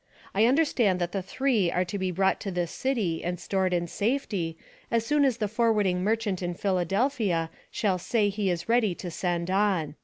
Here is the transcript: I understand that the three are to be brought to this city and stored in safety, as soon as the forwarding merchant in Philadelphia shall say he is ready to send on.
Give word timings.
I 0.33 0.47
understand 0.47 0.99
that 0.99 1.11
the 1.11 1.21
three 1.21 1.69
are 1.69 1.85
to 1.85 1.99
be 1.99 2.09
brought 2.09 2.39
to 2.39 2.49
this 2.49 2.71
city 2.71 3.23
and 3.23 3.39
stored 3.39 3.71
in 3.71 3.85
safety, 3.85 4.57
as 4.89 5.05
soon 5.05 5.23
as 5.23 5.37
the 5.37 5.47
forwarding 5.47 6.03
merchant 6.03 6.41
in 6.41 6.55
Philadelphia 6.55 7.51
shall 7.69 7.99
say 7.99 8.29
he 8.29 8.49
is 8.49 8.67
ready 8.67 8.95
to 8.95 9.11
send 9.11 9.51
on. 9.51 9.93